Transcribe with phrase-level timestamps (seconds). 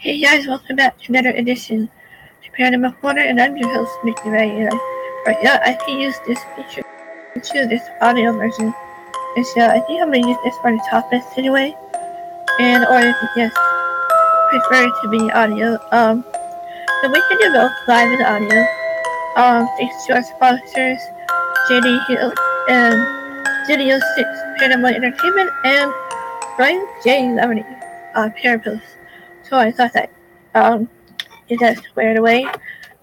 [0.00, 1.90] Hey guys, welcome back to another edition
[2.44, 4.68] to Paranormal Corner, and I'm your host, Nikki Rae.
[5.26, 6.82] Right now, I can use this feature
[7.34, 8.72] to this audio version.
[9.34, 11.74] And so I think I'm gonna use this for the top list anyway.
[12.60, 13.56] And or if you just
[14.50, 16.22] prefer to be audio, um,
[17.02, 18.66] so we can do both live and audio.
[19.34, 21.00] Um, thanks to our sponsors,
[21.68, 22.32] JD Hill
[22.68, 24.28] and Studio 6
[24.60, 25.92] Paranormal Entertainment and
[26.56, 27.22] Bryan J.
[27.34, 27.66] Laverty
[28.14, 28.97] on Parapost.
[29.48, 30.10] So I thought that
[30.54, 30.88] um
[31.48, 32.46] get that squared away.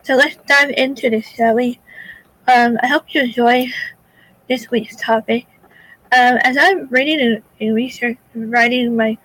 [0.04, 1.80] So let's dive into this, shall we?
[2.48, 3.68] Um, I hope you enjoy
[4.48, 5.48] this week's topic.
[6.16, 9.18] Um, as I'm reading and, and research, writing my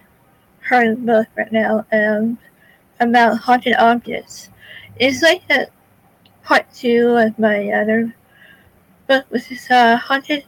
[0.66, 2.38] current book right now um,
[2.98, 4.48] about haunted objects.
[4.96, 5.70] It's like that
[6.42, 8.14] part two of my other
[9.06, 10.44] book, which is uh, haunted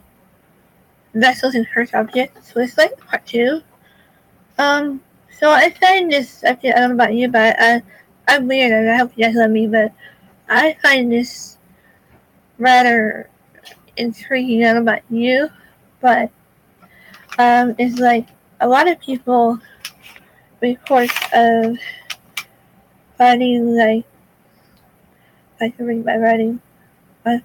[1.13, 2.51] vessels and cursed objects.
[2.51, 3.61] So it's like part two.
[4.57, 5.01] Um,
[5.39, 7.81] so I find this subject, I don't know about you, but I,
[8.27, 9.91] I'm weird and I hope you guys love me, but
[10.49, 11.57] I find this
[12.57, 13.29] rather
[13.97, 14.63] intriguing.
[14.63, 15.49] I don't know about you,
[15.99, 16.31] but
[17.37, 18.27] um, it's like
[18.61, 19.59] a lot of people
[20.61, 21.77] report of
[23.17, 24.05] finding like
[25.59, 26.61] I can read my writing
[27.25, 27.39] uh,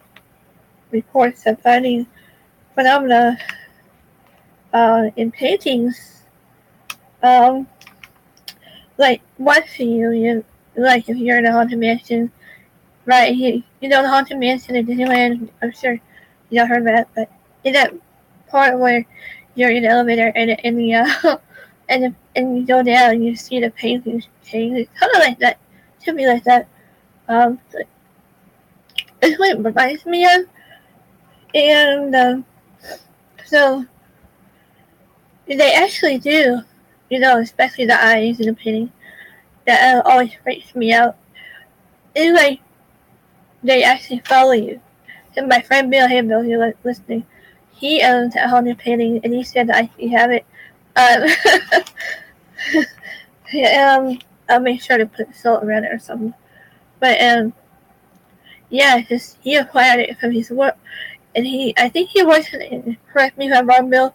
[0.91, 2.07] reports of finding
[2.75, 3.39] phenomena
[4.73, 6.19] uh, in paintings
[7.23, 7.67] um
[8.99, 10.45] like watching you, you
[10.77, 12.31] like if you're in a haunted mansion,
[13.07, 13.35] right?
[13.35, 15.49] You, you know the haunted mansion in Disneyland.
[15.63, 15.99] I'm sure
[16.51, 17.31] y'all heard that, but
[17.65, 17.95] in that
[18.49, 19.07] part where
[19.55, 21.37] you're in the elevator and in the uh,
[21.89, 25.21] and the, and you go down and you see the paintings change, it's kind of
[25.21, 25.59] like that.
[26.05, 26.69] To me, like that.
[27.29, 27.59] Um,
[29.21, 30.47] it's what it reminds me of,
[31.55, 32.45] and um,
[33.45, 33.85] so
[35.47, 36.63] they actually do
[37.11, 38.93] you know, especially the eyes and the painting,
[39.67, 41.17] that uh, always freaks me out.
[42.17, 42.61] Like
[43.63, 44.81] they actually follow you.
[45.37, 47.25] And my friend Bill Hambill, who was listening,
[47.73, 50.45] he owns a haunted painting, and he said that I have it.
[50.97, 51.23] Um,
[54.11, 56.35] um, I'll make sure to put salt around it or something.
[56.99, 57.53] But um,
[58.69, 60.77] yeah, just he acquired it from his work,
[61.37, 62.97] and he, I think he works in.
[63.13, 64.15] Correct me if I'm wrong, Bill.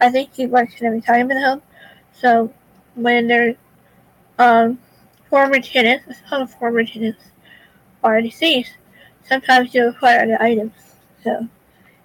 [0.00, 1.62] I think he works in a retirement home.
[2.20, 2.52] So
[2.94, 3.56] when they're
[4.38, 4.78] um,
[5.28, 7.22] former tenants, some former tenants
[8.02, 8.72] are deceased,
[9.26, 10.72] sometimes you acquire the items.
[11.22, 11.48] So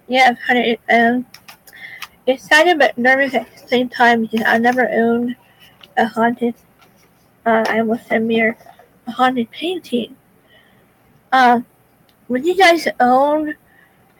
[0.08, 1.26] yeah, I'm kind of um,
[2.26, 5.36] excited but nervous at the same time because I never owned
[5.96, 6.54] a haunted.
[7.46, 8.56] Uh, I almost said mirror,
[9.06, 10.16] a haunted painting.
[11.32, 11.60] Uh,
[12.28, 13.54] would you guys own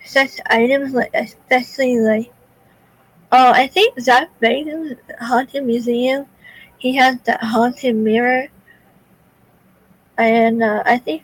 [0.04, 2.32] such items, like especially like
[3.32, 6.26] Oh, I think Zak Bagans' Haunted Museum,
[6.78, 8.48] he has that haunted mirror.
[10.18, 11.22] And uh, I think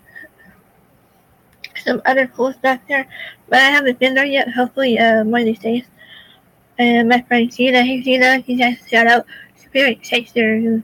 [1.85, 3.07] some other cool stuff there.
[3.49, 4.53] But I haven't been there yet.
[4.53, 5.85] Hopefully, uh, one of these days.
[6.79, 10.83] And my friend Gina, hey Gina, he just shout out Spirit Chaser,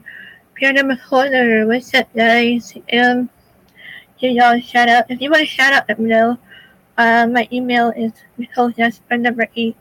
[0.62, 2.72] Number Corner, what's up guys?
[2.93, 3.28] Um,
[4.19, 5.11] give y'all a shout out.
[5.11, 6.38] If you want to shout out, let me know.
[6.97, 9.77] Uh, my email is Nicole Gaspard number 8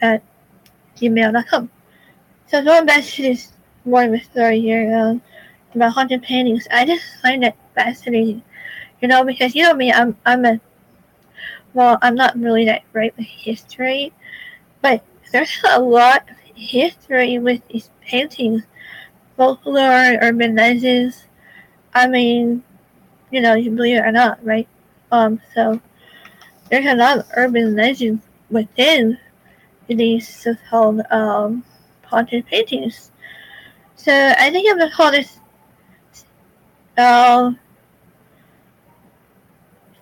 [0.00, 0.22] at
[0.96, 1.70] gmail.com.
[2.48, 3.52] So going back to this
[3.86, 5.22] a story here um,
[5.74, 8.42] about haunted paintings, I just find it fascinating.
[9.00, 10.60] You know, because you know me, I'm I'm a
[11.74, 14.12] well, I'm not really that great with history,
[14.80, 18.62] but there's a lot of history with these paintings,
[19.36, 21.24] folklore, urban legends.
[21.92, 22.62] I mean,
[23.30, 24.66] you know, you believe it or not, right?
[25.12, 25.80] Um, so
[26.70, 29.18] there's a lot of urban legends within
[29.88, 31.64] these so-called um,
[32.04, 33.10] haunted paintings.
[33.94, 35.38] So I think I'm gonna call this
[36.96, 37.52] uh,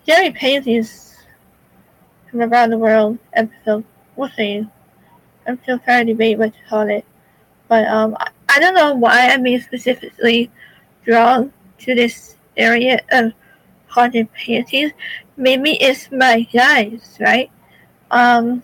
[0.07, 1.17] paintings
[2.31, 3.85] from around the world episode.
[4.17, 4.67] We'll see.
[5.47, 7.05] I'm still trying to debate what to call it,
[7.69, 8.17] but um,
[8.49, 10.51] I, don't know why I'm being specifically
[11.05, 13.33] drawn to this area of
[13.89, 14.93] haunted paintings.
[15.37, 17.51] Maybe it's my guys, right?
[18.11, 18.63] Um,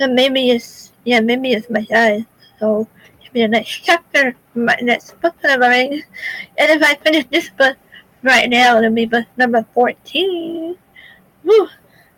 [0.00, 2.24] so maybe it's yeah, maybe it's my guys.
[2.58, 2.88] So
[3.20, 6.02] maybe the next chapter, my next book that I'm writing.
[6.56, 7.76] And if I finish this book
[8.22, 10.76] right now, it'll be book number fourteen.
[11.44, 11.68] Woo!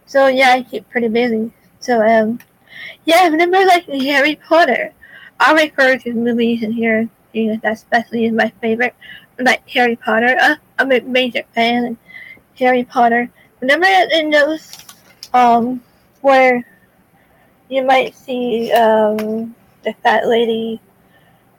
[0.06, 1.50] So yeah, I keep pretty busy.
[1.80, 2.38] So um,
[3.04, 4.92] yeah, remember like Harry Potter.
[5.40, 8.94] I'll refer to movies in here because that especially is my favorite.
[9.40, 11.96] Like Harry Potter, uh, I'm a major fan of
[12.58, 13.28] Harry Potter.
[13.60, 14.76] Remember in those
[15.34, 15.82] um
[16.20, 16.64] where
[17.72, 20.80] you might see um, the fat lady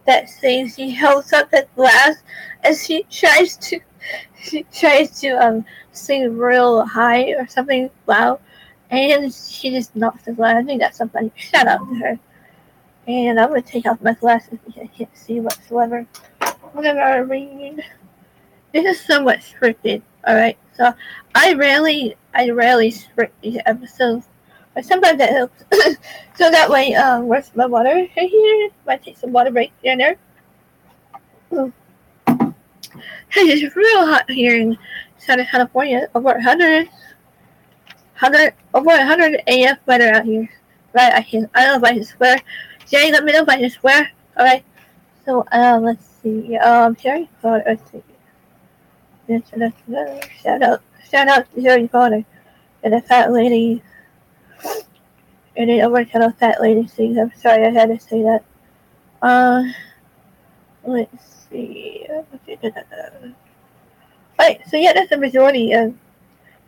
[0.06, 2.18] that says she holds up the glass
[2.64, 3.80] as she tries to
[4.42, 8.40] she tries to um sing real high or something loud
[8.92, 10.58] and she just knocks the glass.
[10.58, 11.32] I think that's something.
[11.36, 12.20] Shout out to her.
[13.08, 16.06] And I'm gonna take off my glasses because I can't see whatsoever.
[16.74, 17.84] Whenever I read,
[18.72, 20.04] this is somewhat scripted.
[20.28, 20.94] All right, so
[21.34, 24.28] I rarely, I rarely script these episodes,
[24.74, 25.64] but sometimes that helps.
[26.36, 27.94] so that way, um, where's my water?
[27.94, 28.70] Right here.
[28.86, 30.18] Might take some water break down there.
[33.36, 34.78] It's real hot here in
[35.18, 40.50] Southern California, over 100, 100, over 100 AF weather out here.
[40.94, 42.38] Right, I can, I don't know if I can swear.
[42.88, 44.12] Jay, let me know if I can swear.
[44.38, 44.64] Alright,
[45.26, 48.04] so, um, let's see, um, Jerry Potter, let's see.
[50.44, 52.26] Shout out, shout out to Jerry Potter
[52.84, 53.82] and the fat lady.
[55.56, 57.18] And then over to the fat lady sings.
[57.18, 58.44] I'm sorry I had to say that.
[59.22, 59.64] Uh,
[60.84, 62.08] let's see.
[64.40, 65.94] Alright, so yeah, that's the majority of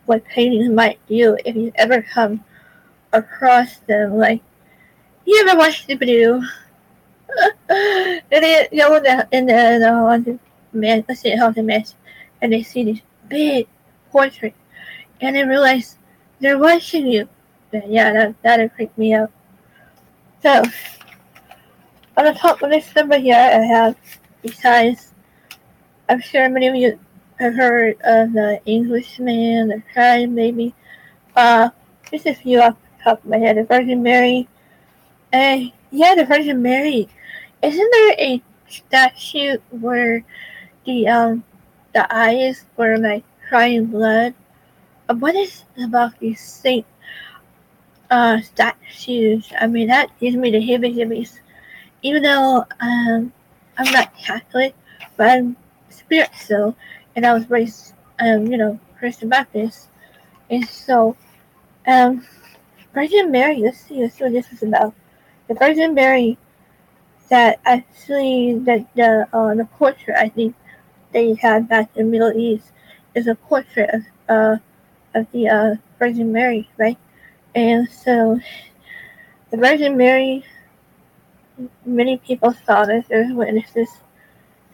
[0.05, 2.43] what paintings might do if you ever come
[3.11, 4.17] across them.
[4.17, 4.41] Like,
[5.25, 6.41] you ever watch the video?
[7.69, 10.39] and they, know, in the, in the, the haunted
[10.73, 11.97] man, let's say haunted mansion,
[12.41, 13.67] and they see this big
[14.11, 14.53] portrait,
[15.21, 15.97] and they realize
[16.39, 17.27] they're watching you.
[17.71, 19.31] Yeah, that that'd freak me out.
[20.41, 20.63] So,
[22.17, 23.95] on the top of this number here, I have,
[24.41, 25.13] besides,
[26.07, 26.99] I'm sure many of you
[27.39, 30.73] have heard of the Anguished Man, the Crying Baby.
[31.35, 31.69] Uh,
[32.11, 33.57] just a few off the top of my head.
[33.57, 34.47] The Virgin Mary.
[35.33, 37.09] Uh, yeah, the Virgin Mary.
[37.61, 40.23] Isn't there a statue where
[40.85, 41.43] the um
[41.93, 44.33] the eyes were like crying blood?
[45.07, 46.85] What is about these saint
[48.09, 49.51] uh statues?
[49.59, 51.39] I mean, that gives me the heebie-jeebies.
[52.01, 53.33] Even though um
[53.77, 54.75] I'm not Catholic,
[55.17, 55.57] but I'm
[55.89, 56.75] spiritual
[57.15, 59.89] and I was raised, um, you know, Christian Baptist.
[60.49, 61.15] And so,
[61.87, 62.25] um,
[62.93, 64.93] Virgin Mary, let's see, let's see what this is about.
[65.47, 66.37] The Virgin Mary
[67.29, 70.55] that actually, that the, uh, the portrait I think
[71.11, 72.71] they had back in the Middle East
[73.15, 74.57] is a portrait of, uh,
[75.13, 76.97] of the, uh, Virgin Mary, right?
[77.55, 78.39] And so,
[79.49, 80.43] the Virgin Mary,
[81.85, 83.89] many people saw this, there's witnesses,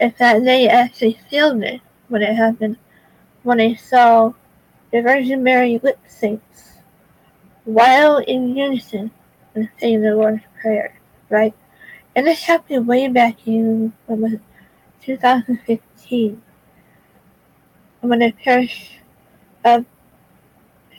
[0.00, 2.76] in fact, they actually filmed it when it happened,
[3.44, 4.32] when I saw
[4.90, 6.80] the Virgin Mary lip syncs
[7.64, 9.12] while in unison
[9.54, 11.54] and saying the Lord's Prayer, right?
[12.16, 14.40] And this happened way back in what was it,
[15.02, 16.42] 2015
[18.02, 18.98] when the parish
[19.64, 19.84] of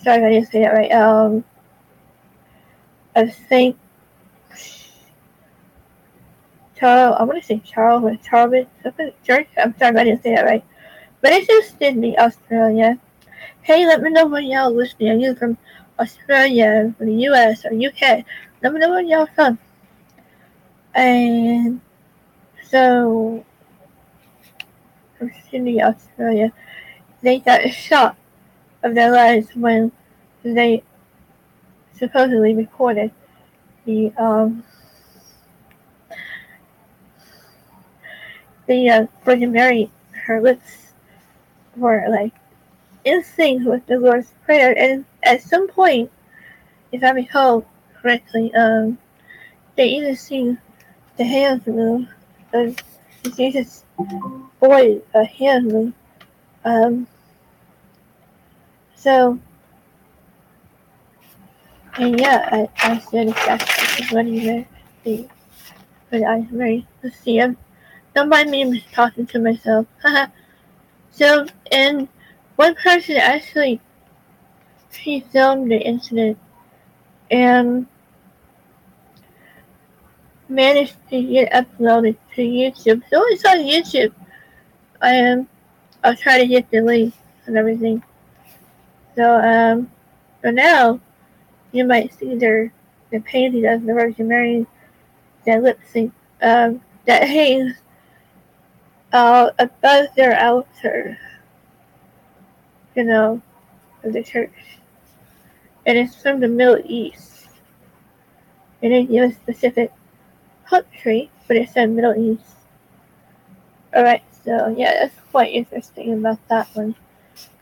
[0.02, 1.44] sorry if I didn't say that right, um
[3.16, 3.78] of Saint
[6.76, 8.66] Charles I want to say Charles or Charles.
[8.86, 10.64] I'm sorry I didn't say that right.
[11.22, 13.00] But it's in Sydney, Australia.
[13.62, 15.10] Hey, let me know when y'all listening.
[15.12, 15.58] Are you from
[15.98, 18.26] Australia, from the US, or UK?
[18.62, 19.58] Let me know where y'all from.
[20.94, 21.80] And
[22.70, 23.46] so,
[25.18, 26.52] from Sydney, Australia,
[27.22, 28.18] they got a shot
[28.84, 29.92] of their lives when
[30.44, 30.84] they
[31.98, 33.12] supposedly recorded
[33.86, 34.64] the um
[38.68, 40.94] the uh, Virgin Mary her lips
[41.76, 42.34] were like
[43.04, 44.78] in sync with the Lord's Prayer.
[44.78, 46.12] And at some point,
[46.92, 47.66] if I recall
[48.02, 48.98] correctly, um,
[49.76, 50.58] they even sing
[51.18, 52.08] the hands move.
[52.54, 52.82] And
[53.36, 53.84] Jesus'
[54.60, 55.94] boy a hand move.
[56.64, 57.08] Um,
[58.96, 59.40] so,
[61.98, 64.68] and yeah, I, I said exactly what you meant.
[65.04, 65.28] The,
[66.10, 67.58] but I very, let's see, I'm,
[68.16, 69.88] don't mind me talking to myself.
[71.16, 72.08] So, and
[72.56, 73.80] one person actually
[74.90, 76.38] she filmed the incident
[77.30, 77.88] and
[80.50, 83.04] managed to get uploaded to YouTube.
[83.10, 84.14] So it's on YouTube.
[85.02, 85.48] I am.
[86.04, 87.14] I'll try to get the link
[87.46, 88.04] and everything.
[89.16, 89.92] So um,
[90.42, 91.00] for now,
[91.74, 92.72] you might see their
[93.12, 94.66] the painting of the Virgin Mary
[95.46, 97.76] that lip sync um, that hangs
[99.12, 101.18] uh, above their altar,
[102.96, 103.42] you know,
[104.04, 104.80] of the church.
[105.86, 107.48] And it's from the Middle East.
[108.82, 109.92] It didn't give a specific
[110.66, 112.44] country, but it said Middle East.
[113.96, 116.96] Alright, so yeah, that's quite interesting about that one.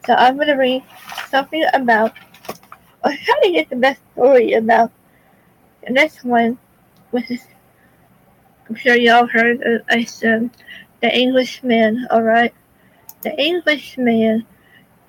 [0.06, 0.84] So I'm going to read
[1.30, 2.13] something about,
[3.03, 4.91] or try to get the best story about
[5.86, 6.58] the next one,
[7.12, 7.46] which is,
[8.70, 10.50] I'm sure y'all heard of, I said,
[11.01, 12.53] the Anguished Man, alright?
[13.22, 14.46] The Anguished Man.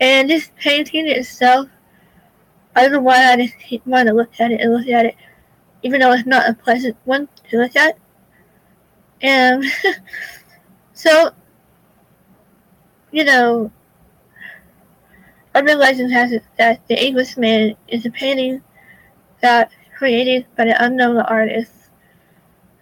[0.00, 1.68] And this painting itself,
[2.74, 5.16] I don't know why I just want to look at it and look at it,
[5.82, 7.98] even though it's not a pleasant one to look at.
[9.20, 9.64] And
[10.94, 11.30] so,
[13.12, 13.70] you know,
[15.54, 18.62] urban legend has it that the Anguished Man is a painting
[19.40, 21.72] that created by an unknown artist.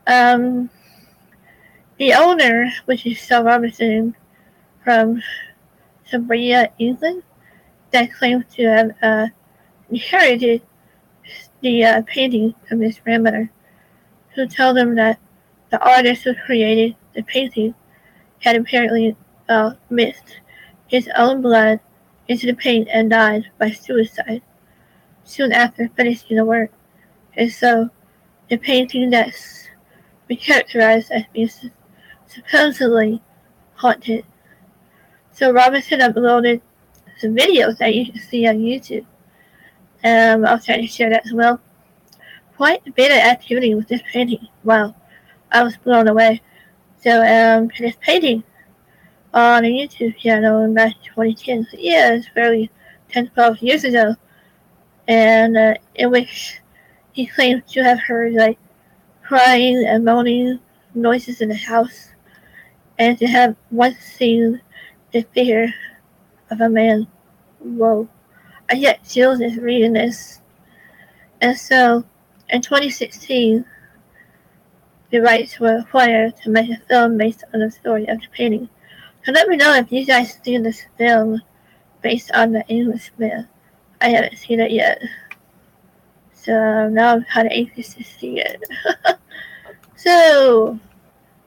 [0.07, 0.71] Um,
[1.99, 4.17] the owner, which is Sean Robinson
[4.85, 5.23] from
[6.11, 7.23] Cumbria, England,
[7.91, 9.27] that claims to have uh,
[9.91, 10.63] inherited
[11.61, 13.51] the uh, painting from his grandmother,
[14.35, 15.19] who told him that
[15.71, 17.75] the artist who created the painting
[18.41, 19.17] had apparently
[19.49, 20.41] uh, mixed
[20.87, 21.81] his own blood
[22.31, 24.41] into the paint and died by suicide
[25.25, 26.71] soon after finishing the work.
[27.35, 27.91] And so,
[28.49, 29.67] the painting that's
[30.29, 31.51] been characterized as being
[32.29, 33.21] supposedly
[33.75, 34.25] haunted.
[35.33, 36.61] So Robinson uploaded
[37.19, 39.07] some videos that you can see on YouTube.
[40.05, 41.61] Um, I'll try to share that as well.
[42.57, 44.47] Quite a bit of activity with this painting.
[44.63, 44.95] Wow,
[45.51, 46.43] I was blown away.
[47.03, 48.45] So um, this painting
[49.33, 51.67] on a YouTube channel in back 2010.
[51.71, 52.71] So yeah, it's fairly
[53.11, 54.15] 10, 12 years ago.
[55.09, 56.61] And uh, in which
[57.13, 58.59] he claims to have heard like
[59.23, 60.61] crying and moaning
[60.95, 62.11] noises in the house
[62.99, 64.61] and to have once seen
[65.13, 65.73] the figure
[66.51, 67.07] of a man.
[67.61, 68.09] Whoa.
[68.69, 70.41] I get chills just reading this.
[71.41, 72.05] And so,
[72.51, 73.65] in 2016,
[75.11, 78.69] the rights were acquired to make a film based on the story of the painting.
[79.25, 81.43] So let me know if you guys see this film
[82.03, 83.47] based on the Anguished Man.
[84.01, 85.03] I haven't seen it yet.
[86.33, 88.63] So now I'm kind of anxious to see it.
[89.97, 90.79] so,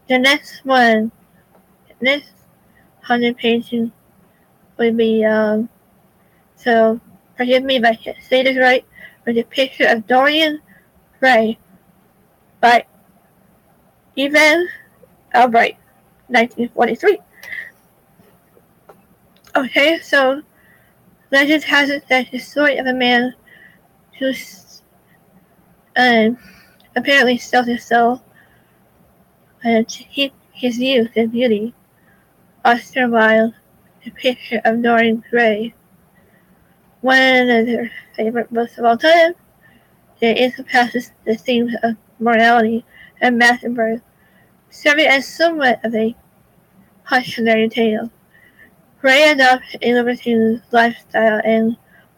[0.08, 1.12] the next one
[2.00, 2.24] this
[3.02, 3.92] hundred painting
[4.78, 5.70] would be um
[6.56, 7.00] so
[7.38, 8.86] forgive me if I can't say this right,
[9.26, 10.62] but a picture of Dorian
[11.20, 11.58] Gray
[12.62, 12.86] by
[14.18, 14.68] Ivan
[15.34, 15.78] Albright,
[16.28, 17.20] 1943.
[19.56, 20.42] Okay, so
[21.32, 23.36] legend has it that the story of a man
[24.18, 24.34] who
[25.96, 26.40] um,
[26.96, 28.24] apparently sells his soul
[29.64, 31.76] uh, to keep his youth and beauty
[32.66, 33.54] Oscar Wilde,
[34.04, 35.76] the picture of Dorian Gray,
[37.02, 39.34] one of their favorite books of all time.
[40.20, 42.86] It encompasses the themes of morality
[43.22, 44.02] and math and birth,
[44.72, 46.16] serving as somewhat of a
[47.08, 48.10] cautionary tale.
[49.04, 51.76] Gray adopted a libertine lifestyle and,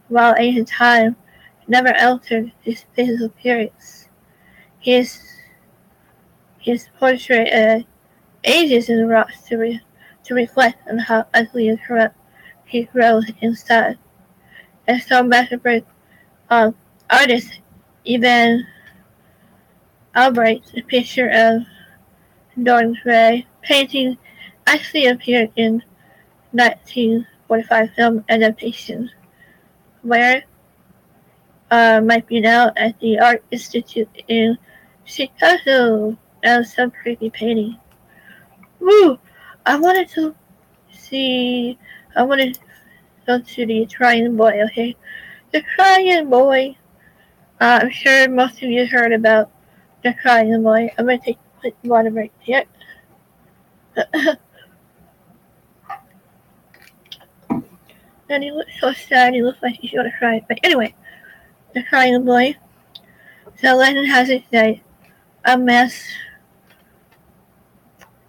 [0.08, 1.16] while ancient time
[1.68, 4.08] never altered his physical appearance,
[4.78, 5.20] his
[6.60, 7.80] his portrait uh,
[8.44, 9.82] ages in the rocks to re-
[10.26, 12.16] to reflect on how ugly and corrupt
[12.66, 13.98] he grows inside.
[14.88, 15.82] And so masterful
[16.52, 16.76] um,
[17.10, 17.62] artist
[18.08, 18.68] Ivan
[20.16, 21.64] Albright's picture of
[22.62, 24.20] Dorian Gray painting
[24.68, 25.82] actually appeared in
[26.56, 29.12] 1945 film adaptation,
[30.02, 30.44] where
[31.70, 34.58] uh, might be now at the Art Institute in
[35.04, 37.78] Chicago as some creepy painting.
[38.80, 39.20] Woo!
[39.66, 40.34] I wanted to
[40.92, 41.78] see.
[42.16, 42.60] I wanted to
[43.28, 44.62] go to the Crying Boy.
[44.68, 44.96] Okay,
[45.52, 46.78] the Crying Boy.
[47.60, 49.52] Uh, I'm sure most of you heard about
[50.04, 50.94] the Crying Boy.
[50.98, 52.64] I'm gonna take a quick water break here.
[58.30, 59.34] and he looks so sad.
[59.34, 60.44] He looks like he's gonna cry.
[60.48, 60.94] But anyway,
[61.74, 62.56] the Crying Boy.
[63.62, 64.78] So legend has it that
[65.46, 66.04] a mass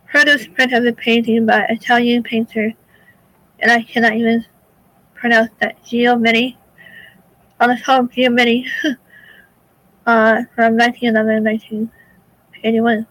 [0.06, 2.72] Proto's print of the painting by Italian painter,
[3.58, 4.44] and I cannot even
[5.14, 6.56] pronounce that, Giovanni,
[7.60, 8.66] on the top Giovanni,
[10.06, 13.06] uh, from 1911 1981.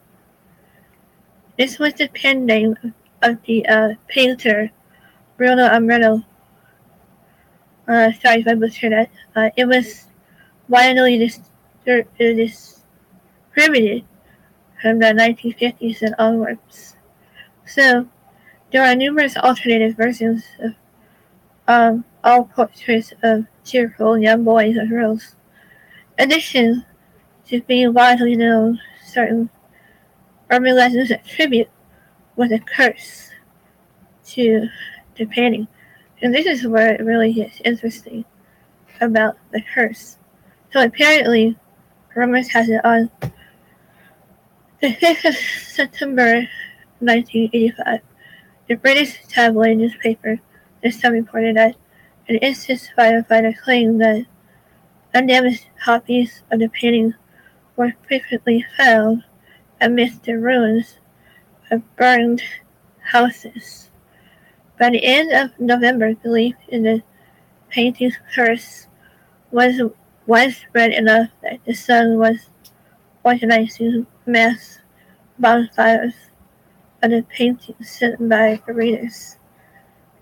[1.58, 2.76] This was the pen name
[3.22, 4.72] of the uh, painter,
[5.38, 6.24] Bruno Amadio.
[7.88, 9.10] Uh, sorry if I butchered that.
[9.36, 10.08] Uh, it was
[10.68, 12.08] widely distributed
[14.82, 16.96] from the 1950s and onwards.
[17.66, 18.08] So,
[18.72, 20.74] there are numerous alternative versions of
[21.68, 25.36] um, all portraits of cheerful young boys and girls.
[26.18, 26.86] In addition
[27.48, 29.50] to being widely known, certain
[30.50, 31.70] urban legends attribute
[32.36, 33.30] with a curse
[34.26, 34.68] to
[35.16, 35.68] the painting.
[36.22, 38.26] And this is where it really gets interesting
[39.02, 40.18] about the curse.
[40.72, 41.58] So apparently,
[42.16, 43.12] Romans has it on
[44.82, 46.48] the 5th of September
[47.00, 48.00] 1985.
[48.68, 50.40] The British tabloid newspaper
[50.82, 51.76] The Sun reported that
[52.28, 54.26] an ISIS firefighter claimed that
[55.14, 57.14] undamaged copies of the painting
[57.76, 59.24] were frequently found
[59.80, 60.98] amidst the ruins
[61.70, 62.42] of burned
[63.00, 63.92] houses.
[64.78, 67.02] By the end of November, belief in the
[67.70, 68.88] painting's curse
[69.52, 69.82] was
[70.28, 72.50] widespread enough that the Sun was
[73.24, 74.80] organizing mass
[75.40, 76.14] bonfires
[77.02, 79.38] of the painting sent by readers.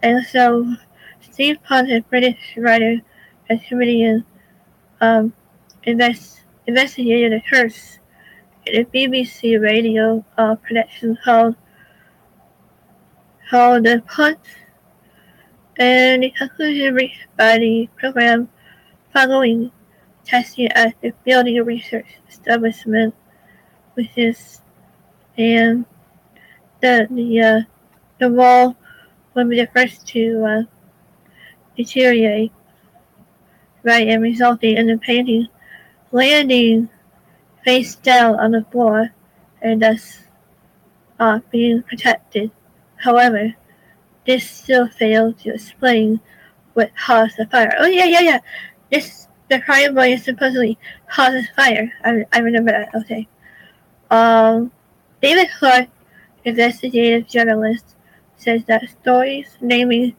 [0.02, 0.76] And so
[1.22, 3.02] Steve Punt, a British writer
[3.50, 4.26] and comedian,
[5.02, 5.34] um,
[5.84, 8.00] invest, investigated the curse
[8.66, 11.56] in a BBC radio uh, production called
[13.52, 14.40] The Punt,
[15.78, 18.50] and the conclusion reached by the program
[19.14, 19.72] following
[20.26, 23.14] testing at the building research establishment,
[23.94, 24.62] which is
[25.38, 25.86] and
[26.82, 27.62] the the uh,
[28.20, 28.76] the wall
[29.34, 30.64] will be the first to uh,
[31.78, 32.52] deteriorate,
[33.84, 35.48] right, and resulting in the painting
[36.12, 36.90] landing
[37.64, 39.10] face down on the floor
[39.62, 40.20] and thus
[41.20, 42.52] uh, being protected.
[43.04, 43.54] However,
[44.26, 46.22] this still failed to explain
[46.74, 47.76] what caused the fire.
[47.78, 48.40] Oh yeah, yeah, yeah.
[48.90, 50.80] This the crying boy supposedly
[51.12, 51.92] causes fire.
[52.06, 52.96] I, I remember that.
[52.96, 53.28] Okay.
[54.10, 54.72] Um,
[55.22, 55.90] David Clark,
[56.46, 57.98] investigative journalist,
[58.38, 60.16] says that stories naming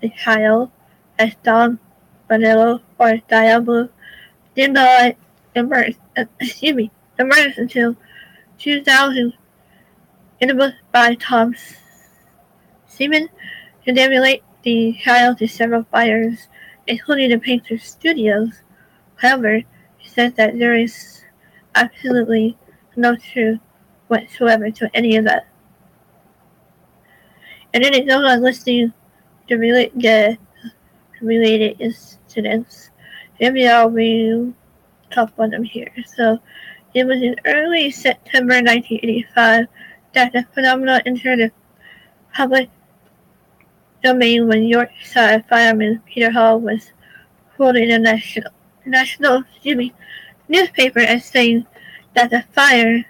[0.00, 0.70] the child
[1.18, 1.80] as Don
[2.30, 3.88] Bonillo or Diablo
[4.54, 5.16] did not
[5.56, 5.96] emerge.
[6.16, 7.96] Uh, excuse me, emerge until
[8.60, 9.32] 2000
[10.38, 11.56] in a book by Tom
[12.98, 13.28] Slemen
[13.86, 16.48] to emulate the child to several buyers,
[16.88, 18.62] including the painter's studios.
[19.14, 19.62] However,
[19.98, 21.22] he says that there is
[21.76, 22.58] absolutely
[22.96, 23.60] no truth
[24.08, 25.46] whatsoever to any of that.
[27.72, 28.92] And then it goes on listing
[29.48, 30.36] the, relate, the
[31.20, 32.90] related incidents.
[33.38, 34.54] Maybe I'll read
[35.12, 35.92] top of them here.
[36.16, 36.38] So
[36.94, 39.66] it was in early September 1985
[40.14, 41.52] that the phenomenon entered the
[42.34, 42.70] public
[44.08, 46.92] domain when Yorkshire fireman Peter Hall was
[47.58, 48.50] holding a national,
[48.86, 49.92] national me,
[50.48, 51.66] newspaper as saying
[52.14, 53.04] that the fire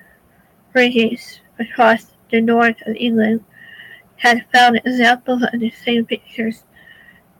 [0.73, 3.45] brigades across the north of England
[4.17, 6.65] had found examples of the same pictures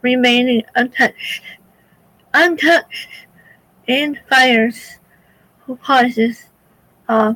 [0.03, 1.43] remaining untouched,
[2.33, 3.09] untouched
[3.89, 4.99] in fires
[5.65, 6.47] who causes
[7.09, 7.35] uh,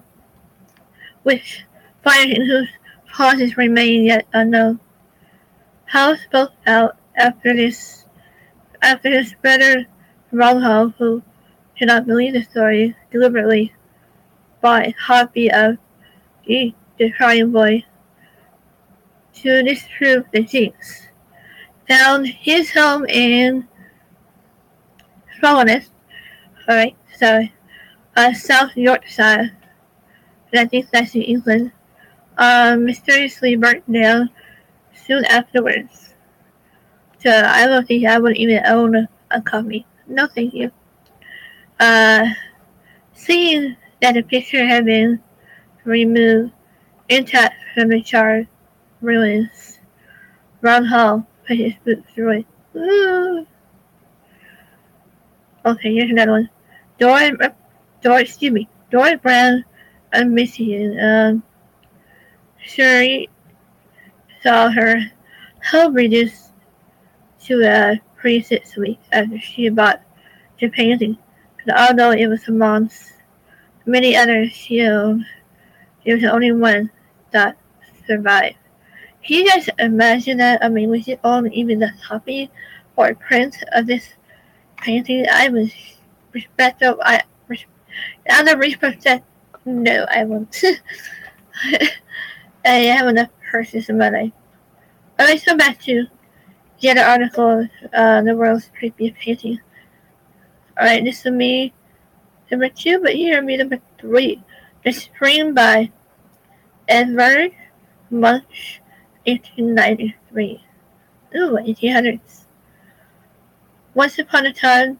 [1.24, 1.64] which
[2.04, 2.68] fires whose
[3.12, 4.78] causes remain yet unknown.
[5.92, 8.06] Hall spoke out after this
[8.80, 9.84] after his brother
[10.32, 11.22] Ron Hall, who
[11.78, 13.74] did not believe the story, deliberately
[14.62, 15.76] bought a copy of
[16.46, 16.72] The
[17.14, 17.84] Crying Boy
[19.34, 21.08] to disprove the jinx.
[21.88, 23.68] Found his home in
[25.38, 25.90] Slowness,
[26.66, 27.42] alright, so
[28.16, 29.50] uh, South Yorkshire,
[30.54, 31.72] I think that's in England,
[32.38, 34.30] uh, mysteriously burnt down
[34.94, 36.14] soon afterwards.
[37.20, 39.86] So I don't think I would even own a copy.
[40.06, 40.70] No, thank you.
[41.78, 42.26] Uh,
[43.14, 45.22] seeing that the picture had been
[45.84, 46.52] removed
[47.08, 48.48] intact from the charred
[49.00, 49.78] ruins,
[50.60, 53.46] Ron Hall put his boots through it.
[55.64, 56.50] Okay, here's another one.
[56.98, 57.30] Dory,
[58.02, 59.64] Dory, excuse me, Dory Brown
[60.12, 60.98] of Michigan.
[61.00, 61.42] Um,
[62.58, 63.28] Sherry
[64.42, 64.96] saw her
[65.70, 66.52] home reduced
[67.44, 70.02] to a pretty six weeks after she bought
[70.60, 71.18] the painting.
[71.64, 73.12] But although it was amongst
[73.86, 75.24] many others she owned,
[76.04, 76.90] it was the only one
[77.30, 77.56] that
[78.06, 78.56] survived.
[79.24, 80.64] Can you guys imagine that?
[80.64, 82.50] I mean, we should own even a copy
[82.96, 84.08] or print of this
[84.76, 85.26] painting.
[85.30, 85.72] I was
[86.32, 86.98] respectful.
[87.02, 87.22] I
[88.28, 89.06] out of respect,
[89.64, 90.62] no, I won't.
[92.64, 94.32] I have enough purses in my life.
[95.16, 96.06] But let's come back to
[96.80, 99.60] the other article, uh, the world's creepiest painting.
[100.76, 101.72] Alright, this is me,
[102.50, 104.42] number two, but here me number three.
[104.84, 105.92] The Scream by
[106.88, 107.52] Edvard
[108.10, 108.80] Munch,
[109.26, 110.64] 1893.
[111.36, 112.44] Ooh, 1800s.
[113.94, 114.98] Once upon a time,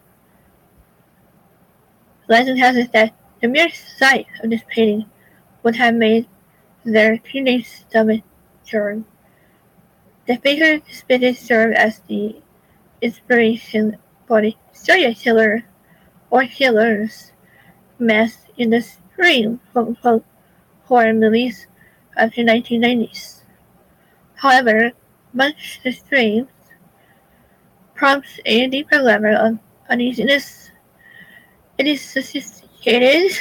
[2.29, 5.09] legend has it that the mere sight of this painting
[5.63, 6.27] would have made
[6.85, 8.23] their teenage stomach
[8.71, 12.41] The figure depicted served as the
[13.01, 13.97] inspiration
[14.27, 15.63] for the serial killer
[16.29, 17.31] or killers
[17.99, 18.85] masked in the
[19.71, 20.25] quote unquote
[20.85, 21.67] horror movies
[22.17, 23.43] of the 1990s.
[24.35, 24.91] However,
[25.33, 26.49] much the streams
[27.95, 30.71] prompts a deeper level of uneasiness.
[31.77, 33.31] It is sophisticated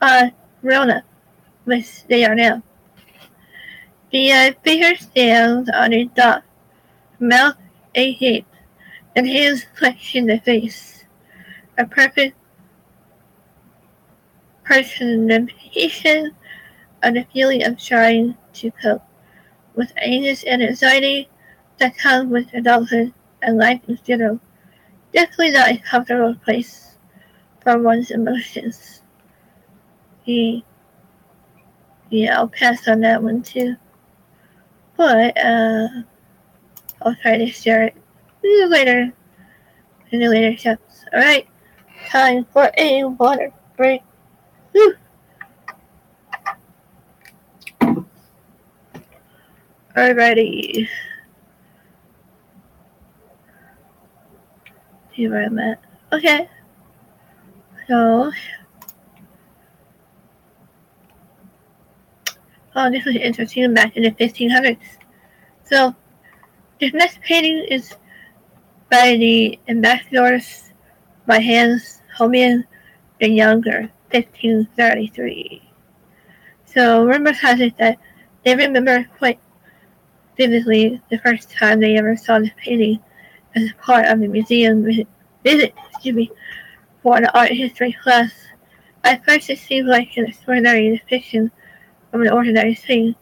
[0.00, 1.04] uh, grown-up,
[1.64, 2.62] which they are now.
[4.12, 6.44] The figure stands on a dock,
[7.18, 7.56] mouth
[7.94, 8.46] a agape,
[9.16, 9.64] and hands
[10.14, 11.06] in the face.
[11.78, 12.36] A perfect
[14.64, 16.36] personification
[17.02, 19.02] of the feeling of trying to cope
[19.74, 21.28] with anxiety and anxiety
[21.78, 24.38] that come with adulthood and life in general.
[25.14, 26.98] Definitely not a comfortable place
[27.60, 29.00] for one's emotions.
[30.22, 30.64] He,
[32.10, 33.76] yeah, I'll pass on that one too.
[34.96, 35.88] But, uh,
[37.02, 37.96] I'll try to share it
[38.42, 39.12] later
[40.18, 41.04] the later chapters.
[41.12, 41.48] Alright,
[42.08, 44.02] time for a water break.
[44.72, 44.94] Whew.
[49.96, 50.88] Alrighty.
[55.14, 55.80] See where I'm at.
[56.12, 56.48] Okay.
[57.88, 58.32] So.
[62.74, 64.78] Oh, this was interesting back in the 1500s.
[65.64, 65.94] So,
[66.80, 67.94] this next painting is
[68.90, 70.70] by the ambassadors
[71.26, 72.64] by Hans Holbein
[73.20, 75.62] the Younger, 1533.
[76.64, 77.98] So, rumors has it that
[78.42, 79.38] they remember quite
[80.38, 83.00] vividly the first time they ever saw this painting
[83.54, 85.06] as part of a museum visit,
[85.44, 86.30] visit excuse me,
[87.02, 88.32] for an art history class.
[89.04, 91.50] At first it seemed like an extraordinary depiction
[92.12, 93.14] of an ordinary thing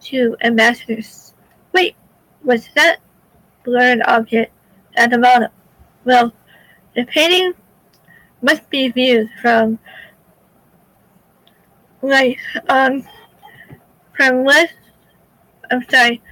[0.00, 1.34] to ambassadors.
[1.72, 1.96] Wait,
[2.42, 2.98] was that
[3.64, 4.52] blurred object
[4.96, 5.50] at the bottom?
[6.04, 6.32] Well,
[6.94, 7.54] the painting
[8.42, 9.78] must be viewed from
[12.02, 13.04] like um
[14.14, 14.74] from left
[15.70, 16.22] I'm sorry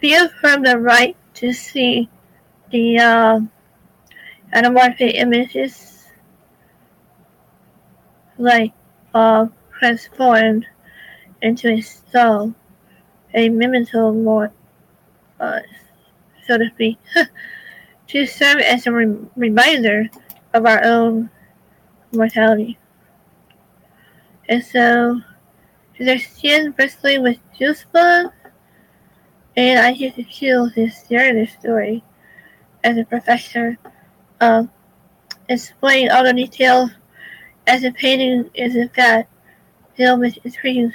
[0.00, 2.08] view from the right to see
[2.70, 3.40] the uh,
[4.54, 6.06] anamorphic images
[8.38, 8.72] like
[9.14, 9.46] uh,
[9.78, 10.66] transformed
[11.44, 12.54] into a soul,
[13.34, 14.48] a memento mori,
[15.38, 15.60] uh,
[16.46, 16.98] so to speak,
[18.08, 20.08] to serve as a re- reminder
[20.52, 21.30] of our own
[22.12, 22.78] mortality.
[24.48, 25.20] And so,
[25.98, 28.32] their skin bristling with juice bugs
[29.56, 32.02] and I get to feel this narrative story
[32.82, 33.78] as a professor,
[34.40, 34.70] um,
[35.48, 36.90] explain all the details
[37.66, 39.30] as the painting is in fact
[39.96, 40.38] filled with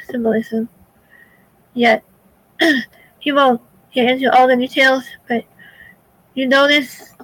[0.09, 0.69] symbolism.
[1.73, 2.03] Yet,
[3.19, 3.61] he won't
[3.93, 5.45] get into all the details, but
[6.33, 7.15] you notice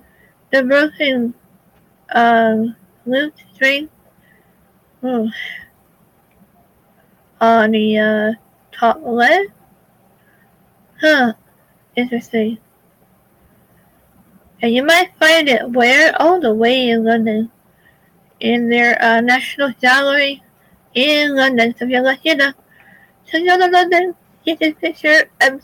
[0.52, 1.34] the broken
[2.14, 3.90] um, loop string
[5.04, 5.30] oh,
[7.42, 8.32] on the uh,
[8.72, 9.52] top left
[11.02, 11.34] Huh.
[11.96, 12.58] Interesting.
[14.62, 16.20] And you might find it where?
[16.22, 17.52] All the way in London.
[18.40, 20.42] In their uh, National Gallery
[20.96, 21.76] in London.
[21.78, 22.56] So you're lucky enough
[23.28, 25.30] to go to London, this picture.
[25.42, 25.62] I'm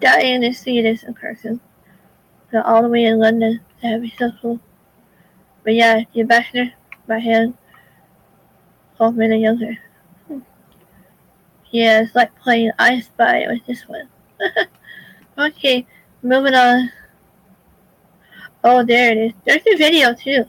[0.00, 1.60] dying to see this in person.
[2.50, 3.60] So all the way in London.
[3.82, 4.60] That'd be so cool.
[5.64, 6.72] But yeah, the ambassador
[7.06, 7.54] by Hans.
[8.96, 9.78] Holbein and Younger.
[11.70, 14.08] Yeah, it's like playing I Spy with this one.
[15.38, 15.86] okay,
[16.22, 16.90] moving on.
[18.64, 19.32] Oh, there it is.
[19.46, 20.44] There's a video too.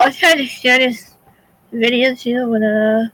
[0.00, 1.16] I'll try to share this
[1.70, 3.08] video too when uh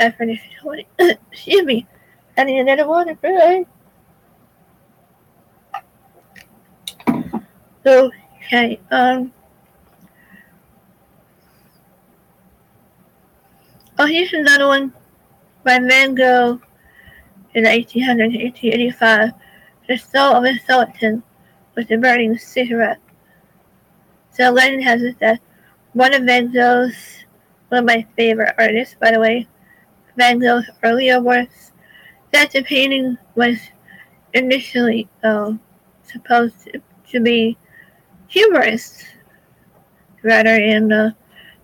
[0.00, 0.86] this recording.
[0.98, 1.86] Excuse me.
[2.36, 3.66] I need another water break.
[7.84, 8.10] So,
[8.46, 9.32] okay, um.
[13.98, 14.94] Oh, here's another one
[15.64, 16.60] by Van Gogh
[17.54, 19.32] in 1800 1885,
[19.88, 21.22] the soul of a sultan
[21.74, 23.00] was a burning cigarette.
[24.30, 25.40] So legend has it that
[25.92, 27.24] one of Van Gogh's,
[27.68, 29.48] one of my favorite artists, by the way,
[30.20, 31.72] Van earlier works,
[32.30, 33.56] that the painting was
[34.34, 35.52] initially uh,
[36.04, 37.56] supposed to, to, be
[38.28, 39.02] humorous,
[40.22, 41.10] rather than uh,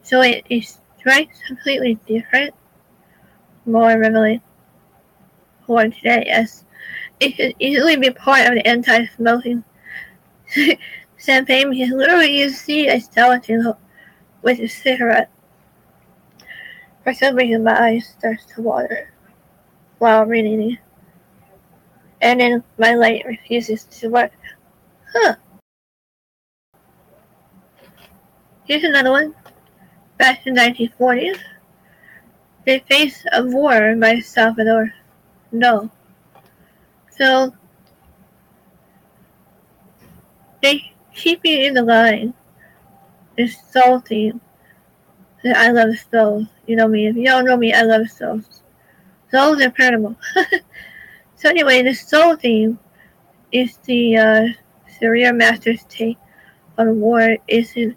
[0.02, 2.54] so it is strikes completely different,
[3.66, 4.40] more revealing
[5.66, 6.64] porn today as
[7.20, 9.62] it could easily be part of the anti-smoking
[11.26, 13.74] campaign because literally you see a skeleton
[14.40, 15.30] with a cigarette.
[17.06, 19.12] For some reason my eyes starts to water
[19.98, 20.76] while reading.
[22.20, 24.32] And then my light refuses to work.
[25.12, 25.36] Huh.
[28.64, 29.36] Here's another one.
[30.18, 31.38] Back in 1940s.
[32.64, 34.92] The Face of War by Salvador
[35.52, 35.88] No.
[37.12, 37.54] So
[40.60, 42.34] they keep you in the line.
[43.36, 44.32] It's salty.
[45.44, 46.46] I love souls.
[46.66, 47.06] You know me.
[47.06, 48.62] If you don't know me, I love souls.
[49.30, 50.16] Souls are incredible.
[51.36, 52.78] so anyway, the soul theme
[53.52, 54.46] is the uh,
[54.98, 56.18] Surya Master's take
[56.78, 57.36] on war.
[57.48, 57.96] Is an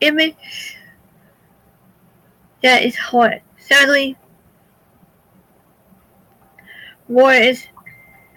[0.00, 0.78] image
[2.62, 3.42] that is hard.
[3.58, 4.16] Sadly,
[7.08, 7.66] war is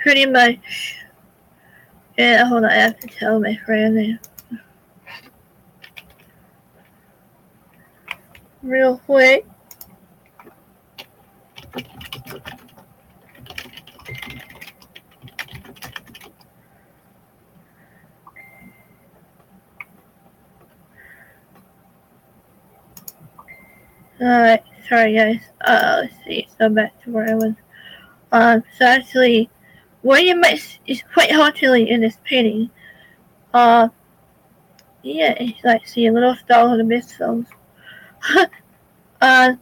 [0.01, 0.97] pretty much.
[2.17, 2.69] Yeah, hold on.
[2.71, 4.19] I have to tell my friend there.
[8.63, 9.45] Real quick.
[24.21, 25.39] Alright, sorry guys.
[25.61, 26.47] Uh, let's see.
[26.59, 27.53] So back to where I was.
[28.31, 29.49] Um, so actually,
[30.35, 32.69] might is quite haughtily in this painting.
[33.53, 33.89] Uh,
[35.01, 37.47] yeah, it's like see a little star in the midst of.
[39.21, 39.53] uh,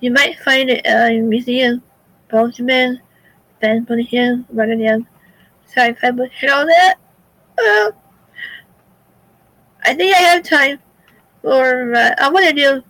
[0.00, 1.82] you might find it uh, in museum,
[2.28, 2.68] Belgium,
[3.98, 5.06] it here, Rotterdam.
[5.66, 6.94] Sorry if I butchered all that.
[7.58, 7.90] Uh,
[9.84, 10.78] I think I have time
[11.40, 11.94] for.
[11.94, 12.82] Uh, I want to do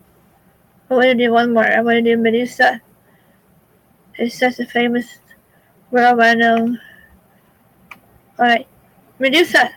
[0.92, 1.64] I want to do one more.
[1.64, 2.82] I want to do Medusa.
[4.18, 5.20] It's such a famous
[6.34, 6.76] know.
[8.38, 8.66] Alright.
[9.18, 9.70] Medusa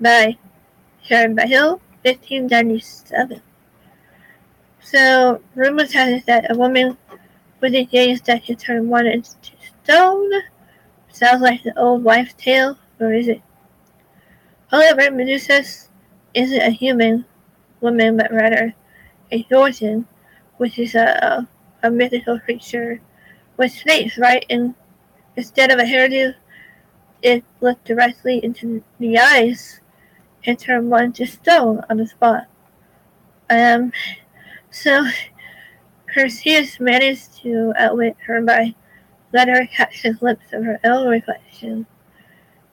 [0.00, 0.36] by
[1.00, 3.40] Sharon Hill, 1597.
[4.86, 6.96] So, rumors have it that a woman
[7.60, 9.30] with a gaze that can turn into
[9.82, 10.30] stone.
[11.12, 13.42] Sounds like the old wife's tale, or is it?
[14.70, 15.64] However, Medusa
[16.34, 17.24] isn't a human
[17.80, 18.74] woman, but rather
[19.32, 20.06] a Gorgon
[20.58, 21.48] which is a,
[21.82, 23.00] a mythical creature
[23.56, 24.46] with snakes, right?
[24.48, 24.76] And
[25.34, 26.32] instead of a hairdo,
[27.22, 29.80] it looked directly into the eyes
[30.44, 32.44] and turned one to stone on the spot.
[33.50, 33.92] Um,
[34.76, 35.06] so
[36.12, 38.74] Perseus managed to outwit her by
[39.32, 41.86] letting her catch the glimpse of her own reflection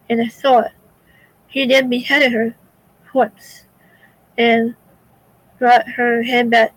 [0.10, 0.72] in a sword.
[1.48, 2.56] He then beheaded her
[3.10, 3.66] corpse
[4.38, 4.76] and
[5.60, 6.76] brought her head back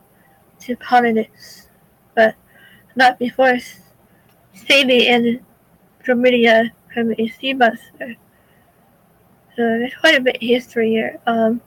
[0.60, 1.66] to Polydectes,
[2.14, 2.36] but
[2.94, 3.58] not before
[4.54, 5.40] saving and
[6.04, 8.14] Dromidia from a sea monster.
[9.56, 11.18] So there's quite a bit of history here.
[11.26, 11.60] Um,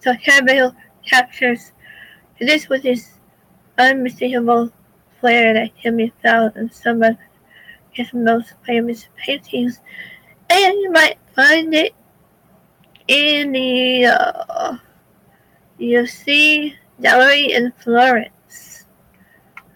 [0.00, 0.74] so Campbell
[1.08, 1.72] captures
[2.46, 3.08] this was his
[3.78, 4.72] unmistakable
[5.20, 7.16] flair that can be found in some of
[7.90, 9.80] his most famous paintings,
[10.50, 11.94] and you might find it
[13.08, 14.76] in the uh,
[16.06, 18.86] see gallery in Florence.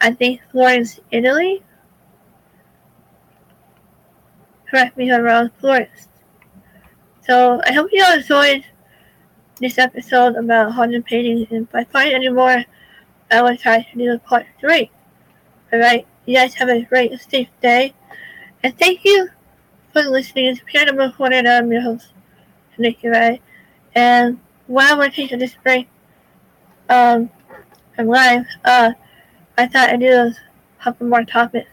[0.00, 1.62] I think Florence, Italy.
[4.70, 6.08] Correct me if I'm wrong, Florence.
[7.26, 8.64] So I hope you all enjoyed
[9.60, 11.48] this episode about haunted paintings.
[11.50, 12.64] And if I find any more,
[13.30, 14.90] I will try to do part three.
[15.72, 17.94] Alright, you guys have a great, safe day.
[18.62, 19.28] And thank you
[19.92, 21.42] for listening to Piano Corner.
[21.46, 22.12] I'm your host,
[22.78, 23.40] Nikki Rae.
[23.94, 25.88] And while we're taking this break,
[26.88, 27.30] um,
[27.98, 28.46] I'm live.
[28.64, 28.92] Uh,
[29.56, 30.34] I thought I'd do a
[30.82, 31.70] couple more topics,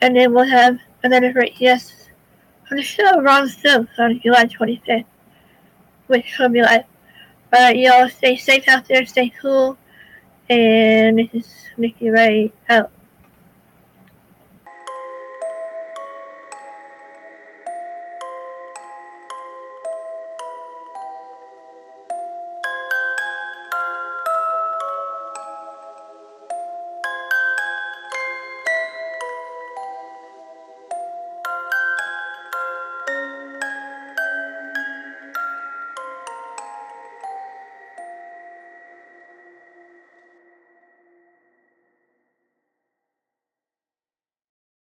[0.00, 2.10] and then we'll have another great guest
[2.70, 5.06] on the show, Ron Sims, on July 25th,
[6.06, 6.84] which will be live.
[7.52, 9.78] Uh, y'all stay safe out there, stay cool,
[10.48, 12.90] and this is Nikki Rae out.